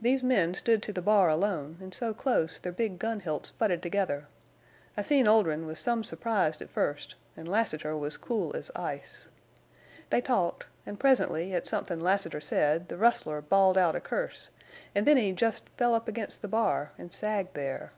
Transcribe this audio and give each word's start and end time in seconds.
These 0.00 0.24
men 0.24 0.54
stood 0.54 0.82
to 0.82 0.92
the 0.92 1.00
bar 1.00 1.28
alone, 1.28 1.78
an' 1.80 1.92
so 1.92 2.12
close 2.12 2.58
their 2.58 2.72
big 2.72 2.98
gun 2.98 3.20
hilts 3.20 3.52
butted 3.52 3.80
together. 3.80 4.26
I 4.96 5.02
seen 5.02 5.28
Oldrin' 5.28 5.66
was 5.66 5.78
some 5.78 6.02
surprised 6.02 6.60
at 6.62 6.68
first, 6.68 7.14
an' 7.36 7.46
Lassiter 7.46 7.96
was 7.96 8.16
cool 8.16 8.56
as 8.56 8.72
ice. 8.74 9.28
They 10.10 10.20
talked, 10.20 10.66
an' 10.84 10.96
presently 10.96 11.54
at 11.54 11.68
somethin' 11.68 12.00
Lassiter 12.00 12.40
said 12.40 12.88
the 12.88 12.96
rustler 12.96 13.40
bawled 13.40 13.78
out 13.78 13.94
a 13.94 14.00
curse, 14.00 14.48
an' 14.96 15.04
then 15.04 15.16
he 15.16 15.30
jest 15.30 15.68
fell 15.76 15.94
up 15.94 16.08
against 16.08 16.42
the 16.42 16.48
bar, 16.48 16.90
an' 16.98 17.10
sagged 17.10 17.54
there. 17.54 17.92